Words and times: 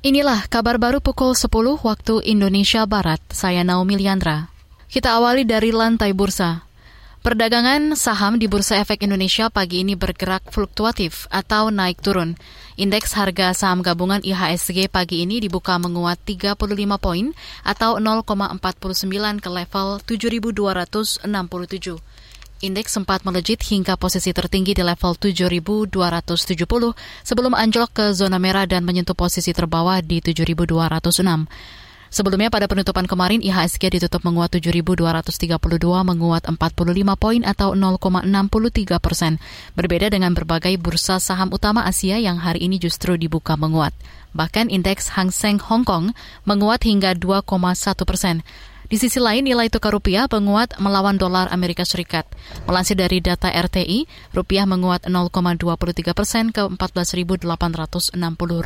Inilah 0.00 0.48
kabar 0.48 0.80
baru 0.80 1.04
pukul 1.04 1.36
10 1.36 1.52
waktu 1.84 2.24
Indonesia 2.24 2.88
Barat. 2.88 3.20
Saya 3.36 3.60
Naomi 3.60 4.00
Liandra. 4.00 4.48
Kita 4.88 5.20
awali 5.20 5.44
dari 5.44 5.76
lantai 5.76 6.16
bursa. 6.16 6.64
Perdagangan 7.20 7.92
saham 8.00 8.40
di 8.40 8.48
Bursa 8.48 8.80
Efek 8.80 9.04
Indonesia 9.04 9.52
pagi 9.52 9.84
ini 9.84 10.00
bergerak 10.00 10.48
fluktuatif 10.48 11.28
atau 11.28 11.68
naik 11.68 12.00
turun. 12.00 12.32
Indeks 12.80 13.12
harga 13.12 13.52
saham 13.52 13.84
gabungan 13.84 14.24
IHSG 14.24 14.88
pagi 14.88 15.20
ini 15.20 15.36
dibuka 15.36 15.76
menguat 15.76 16.16
35 16.24 16.56
poin 16.96 17.36
atau 17.60 18.00
0,49 18.00 18.56
ke 19.44 19.52
level 19.52 20.00
7.267. 20.00 21.28
Indeks 22.60 22.92
sempat 22.92 23.24
melejit 23.24 23.56
hingga 23.64 23.96
posisi 23.96 24.36
tertinggi 24.36 24.76
di 24.76 24.84
level 24.84 25.16
7.270 25.16 25.88
sebelum 27.24 27.56
anjlok 27.56 27.88
ke 27.96 28.06
zona 28.12 28.36
merah 28.36 28.68
dan 28.68 28.84
menyentuh 28.84 29.16
posisi 29.16 29.56
terbawah 29.56 30.04
di 30.04 30.20
7.206. 30.20 30.68
Sebelumnya 32.12 32.52
pada 32.52 32.68
penutupan 32.68 33.08
kemarin 33.08 33.40
IHSG 33.40 33.96
ditutup 33.96 34.28
menguat 34.28 34.52
7.232 34.60 35.56
menguat 36.04 36.52
45 36.52 36.60
poin 37.16 37.40
atau 37.48 37.72
0,63 37.72 38.28
persen. 39.00 39.40
Berbeda 39.72 40.12
dengan 40.12 40.36
berbagai 40.36 40.76
bursa 40.76 41.16
saham 41.16 41.56
utama 41.56 41.88
Asia 41.88 42.20
yang 42.20 42.44
hari 42.44 42.68
ini 42.68 42.76
justru 42.76 43.16
dibuka 43.16 43.56
menguat. 43.56 43.96
Bahkan 44.36 44.68
indeks 44.68 45.16
Hang 45.16 45.32
Seng 45.32 45.64
Hong 45.64 45.88
Kong 45.88 46.12
menguat 46.44 46.84
hingga 46.84 47.16
2,1 47.16 48.04
persen. 48.04 48.44
Di 48.90 48.98
sisi 48.98 49.22
lain, 49.22 49.46
nilai 49.46 49.70
tukar 49.70 49.94
rupiah 49.94 50.26
menguat 50.26 50.74
melawan 50.82 51.14
dolar 51.14 51.46
Amerika 51.54 51.86
Serikat. 51.86 52.26
Melansir 52.66 52.98
dari 52.98 53.22
data 53.22 53.46
RTI, 53.46 54.10
rupiah 54.34 54.66
menguat 54.66 55.06
0,23 55.06 56.10
persen 56.10 56.50
ke 56.50 56.66
14.860 56.66 57.46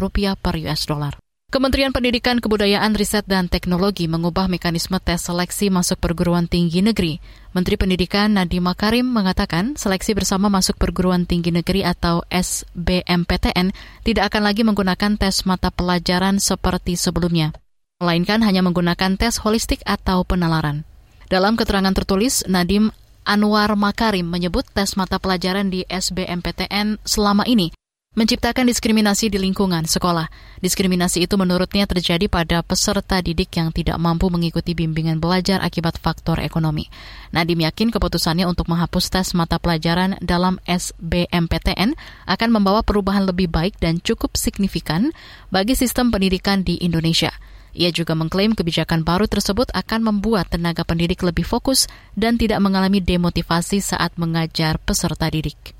rupiah 0.00 0.32
per 0.32 0.56
US 0.64 0.88
dollar. 0.88 1.20
Kementerian 1.52 1.92
Pendidikan, 1.92 2.40
Kebudayaan, 2.40 2.96
Riset, 2.96 3.28
dan 3.28 3.52
Teknologi 3.52 4.08
mengubah 4.08 4.48
mekanisme 4.48 4.96
tes 4.96 5.28
seleksi 5.28 5.68
masuk 5.68 6.00
perguruan 6.00 6.48
tinggi 6.48 6.80
negeri. 6.80 7.20
Menteri 7.52 7.76
Pendidikan 7.76 8.32
Nadiem 8.32 8.64
Makarim 8.64 9.04
mengatakan 9.04 9.76
seleksi 9.76 10.16
bersama 10.16 10.48
masuk 10.48 10.80
perguruan 10.80 11.28
tinggi 11.28 11.52
negeri 11.52 11.84
atau 11.84 12.24
SBMPTN 12.32 13.76
tidak 14.02 14.32
akan 14.32 14.42
lagi 14.42 14.64
menggunakan 14.64 15.20
tes 15.20 15.44
mata 15.44 15.68
pelajaran 15.68 16.40
seperti 16.40 16.96
sebelumnya 16.98 17.54
melainkan 18.02 18.42
hanya 18.42 18.64
menggunakan 18.66 19.14
tes 19.14 19.38
holistik 19.38 19.78
atau 19.86 20.26
penalaran. 20.26 20.82
Dalam 21.30 21.54
keterangan 21.54 21.94
tertulis, 21.94 22.42
Nadim 22.50 22.90
Anwar 23.22 23.72
Makarim 23.78 24.26
menyebut 24.26 24.66
tes 24.74 24.98
mata 24.98 25.22
pelajaran 25.22 25.70
di 25.70 25.86
SBMPTN 25.86 27.00
selama 27.06 27.46
ini 27.46 27.72
menciptakan 28.14 28.70
diskriminasi 28.70 29.26
di 29.26 29.42
lingkungan 29.42 29.90
sekolah. 29.90 30.30
Diskriminasi 30.62 31.26
itu 31.26 31.34
menurutnya 31.34 31.82
terjadi 31.86 32.30
pada 32.30 32.62
peserta 32.62 33.18
didik 33.18 33.50
yang 33.58 33.74
tidak 33.74 33.98
mampu 33.98 34.30
mengikuti 34.30 34.70
bimbingan 34.70 35.18
belajar 35.18 35.58
akibat 35.58 35.98
faktor 35.98 36.38
ekonomi. 36.38 36.86
Nadim 37.34 37.66
yakin 37.66 37.90
keputusannya 37.90 38.46
untuk 38.46 38.70
menghapus 38.70 39.10
tes 39.10 39.34
mata 39.34 39.58
pelajaran 39.58 40.14
dalam 40.22 40.62
SBMPTN 40.62 41.98
akan 42.30 42.48
membawa 42.54 42.86
perubahan 42.86 43.26
lebih 43.26 43.50
baik 43.50 43.82
dan 43.82 43.98
cukup 43.98 44.38
signifikan 44.38 45.10
bagi 45.50 45.74
sistem 45.74 46.14
pendidikan 46.14 46.62
di 46.62 46.78
Indonesia. 46.78 47.34
Ia 47.74 47.90
juga 47.90 48.14
mengklaim 48.14 48.54
kebijakan 48.54 49.02
baru 49.02 49.26
tersebut 49.26 49.74
akan 49.74 50.00
membuat 50.06 50.54
tenaga 50.54 50.86
pendidik 50.86 51.26
lebih 51.26 51.42
fokus 51.42 51.90
dan 52.14 52.38
tidak 52.38 52.62
mengalami 52.62 53.02
demotivasi 53.02 53.82
saat 53.82 54.14
mengajar 54.14 54.78
peserta 54.78 55.26
didik. 55.26 55.74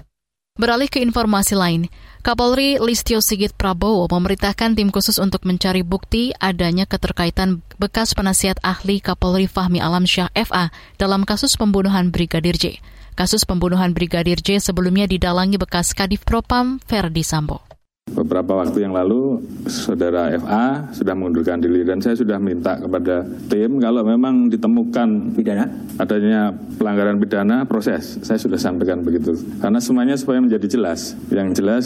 Beralih 0.55 0.87
ke 0.87 1.03
informasi 1.03 1.59
lain, 1.59 1.91
Kapolri 2.22 2.78
Listio 2.78 3.19
Sigit 3.19 3.59
Prabowo 3.59 4.06
memerintahkan 4.06 4.78
tim 4.78 4.95
khusus 4.95 5.19
untuk 5.19 5.42
mencari 5.42 5.83
bukti 5.83 6.31
adanya 6.39 6.87
keterkaitan 6.87 7.59
bekas 7.75 8.15
penasihat 8.15 8.62
ahli 8.62 9.03
Kapolri 9.03 9.50
Fahmi 9.50 9.83
Alamsyah 9.83 10.31
FA 10.47 10.70
dalam 10.95 11.27
kasus 11.27 11.59
pembunuhan 11.59 12.15
Brigadir 12.15 12.55
J. 12.55 12.78
Kasus 13.19 13.42
pembunuhan 13.42 13.99
Brigadir 13.99 14.38
J 14.38 14.62
sebelumnya 14.62 15.11
didalangi 15.11 15.59
bekas 15.59 15.91
Kadif 15.91 16.22
Propam 16.22 16.78
Ferdi 16.87 17.26
Sambo. 17.26 17.74
Beberapa 18.15 18.62
waktu 18.62 18.87
yang 18.87 18.94
lalu, 18.94 19.42
saudara 19.66 20.31
FA 20.38 20.87
sudah 20.94 21.19
mengundurkan 21.19 21.59
diri 21.59 21.82
dan 21.82 21.98
saya 21.98 22.15
sudah 22.15 22.38
minta 22.38 22.78
kepada 22.78 23.26
tim 23.50 23.82
kalau 23.82 24.06
memang 24.06 24.47
ditemukan 24.47 25.34
pidana 25.34 25.66
adanya 25.98 26.54
pelanggaran 26.78 27.19
pidana 27.19 27.66
proses. 27.66 28.22
Saya 28.22 28.38
sudah 28.38 28.54
sampaikan 28.54 29.03
begitu. 29.03 29.34
Karena 29.59 29.82
semuanya 29.82 30.14
supaya 30.14 30.38
menjadi 30.38 30.78
jelas. 30.78 31.19
Yang 31.26 31.48
jelas 31.59 31.84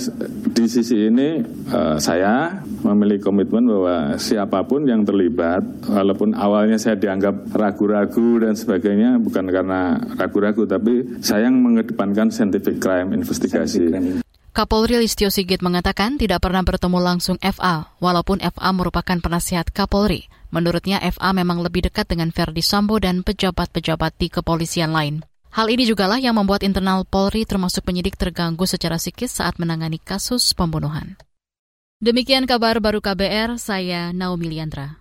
di 0.52 0.68
sisi 0.68 1.08
ini 1.08 1.40
uh, 1.72 1.96
saya 1.96 2.60
memiliki 2.84 3.24
komitmen 3.24 3.64
bahwa 3.64 4.20
siapa 4.20 4.68
pun 4.68 4.84
yang 4.84 5.08
terlibat, 5.08 5.64
walaupun 5.88 6.36
awalnya 6.36 6.76
saya 6.76 7.00
dianggap 7.00 7.56
ragu-ragu 7.56 8.44
dan 8.44 8.52
sebagainya, 8.52 9.16
bukan 9.16 9.48
karena 9.48 9.96
ragu-ragu, 10.20 10.68
tapi 10.68 11.24
saya 11.24 11.48
yang 11.48 11.56
mengedepankan 11.56 12.28
scientific 12.28 12.76
crime 12.84 13.16
investigasi. 13.16 13.88
Kapolri 14.58 14.98
Listio 14.98 15.30
Sigit 15.30 15.62
mengatakan 15.62 16.18
tidak 16.18 16.42
pernah 16.42 16.66
bertemu 16.66 16.98
langsung 16.98 17.38
FA, 17.38 17.94
walaupun 18.02 18.42
FA 18.42 18.74
merupakan 18.74 19.14
penasihat 19.22 19.70
Kapolri. 19.70 20.26
Menurutnya 20.50 20.98
FA 21.14 21.30
memang 21.30 21.62
lebih 21.62 21.86
dekat 21.86 22.10
dengan 22.10 22.34
Verdi 22.34 22.58
Sambo 22.58 22.98
dan 22.98 23.22
pejabat-pejabat 23.22 24.18
di 24.18 24.26
kepolisian 24.26 24.90
lain. 24.90 25.22
Hal 25.54 25.70
ini 25.70 25.86
jugalah 25.86 26.18
yang 26.18 26.34
membuat 26.34 26.66
internal 26.66 27.06
Polri 27.06 27.46
termasuk 27.46 27.86
penyidik 27.86 28.18
terganggu 28.18 28.66
secara 28.66 28.98
psikis 28.98 29.38
saat 29.38 29.62
menangani 29.62 30.02
kasus 30.02 30.50
pembunuhan. 30.58 31.14
Demikian 32.02 32.42
kabar 32.42 32.82
baru 32.82 32.98
KBR, 32.98 33.62
saya 33.62 34.10
Naomi 34.10 34.58
Liandra. 34.58 34.98